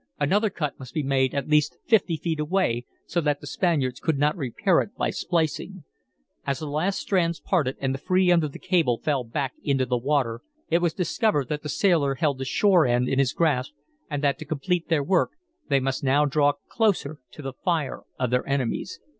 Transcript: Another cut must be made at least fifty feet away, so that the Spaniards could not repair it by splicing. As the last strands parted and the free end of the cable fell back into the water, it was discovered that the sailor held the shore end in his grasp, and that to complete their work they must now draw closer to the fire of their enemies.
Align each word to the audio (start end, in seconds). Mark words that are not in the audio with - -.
Another 0.19 0.49
cut 0.49 0.79
must 0.79 0.95
be 0.95 1.03
made 1.03 1.35
at 1.35 1.47
least 1.47 1.77
fifty 1.85 2.17
feet 2.17 2.39
away, 2.39 2.85
so 3.05 3.21
that 3.21 3.39
the 3.39 3.45
Spaniards 3.45 3.99
could 3.99 4.17
not 4.17 4.35
repair 4.35 4.81
it 4.81 4.95
by 4.95 5.11
splicing. 5.11 5.83
As 6.43 6.57
the 6.57 6.65
last 6.65 6.97
strands 6.97 7.39
parted 7.39 7.77
and 7.79 7.93
the 7.93 7.99
free 7.99 8.31
end 8.31 8.43
of 8.43 8.51
the 8.51 8.57
cable 8.57 8.97
fell 8.97 9.23
back 9.23 9.53
into 9.61 9.85
the 9.85 9.99
water, 9.99 10.41
it 10.71 10.79
was 10.81 10.95
discovered 10.95 11.49
that 11.49 11.61
the 11.61 11.69
sailor 11.69 12.15
held 12.15 12.39
the 12.39 12.45
shore 12.45 12.87
end 12.87 13.07
in 13.07 13.19
his 13.19 13.31
grasp, 13.31 13.75
and 14.09 14.23
that 14.23 14.39
to 14.39 14.45
complete 14.45 14.89
their 14.89 15.03
work 15.03 15.33
they 15.69 15.79
must 15.79 16.03
now 16.03 16.25
draw 16.25 16.53
closer 16.67 17.19
to 17.33 17.43
the 17.43 17.53
fire 17.53 18.01
of 18.17 18.31
their 18.31 18.47
enemies. 18.49 18.99